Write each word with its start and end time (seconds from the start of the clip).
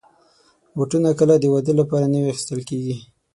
بوټونه 0.75 1.09
کله 1.19 1.33
د 1.39 1.45
واده 1.53 1.73
لپاره 1.81 2.11
نوي 2.13 2.29
اخیستل 2.31 2.61
کېږي. 2.69 2.95